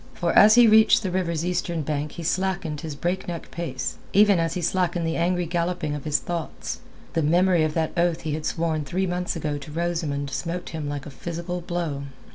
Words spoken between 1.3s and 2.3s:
eastern bank he